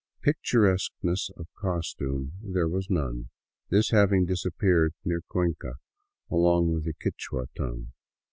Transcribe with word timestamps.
Picturesquesness 0.23 1.29
of 1.37 1.45
costume 1.53 2.31
there 2.41 2.67
was 2.67 2.89
none, 2.89 3.29
this 3.69 3.91
having 3.91 4.25
disappeared 4.25 4.95
near 5.05 5.21
Cuenca 5.29 5.75
along 6.31 6.73
with 6.73 6.85
the 6.85 6.93
Quichua 6.93 7.45
tonque. 7.55 7.89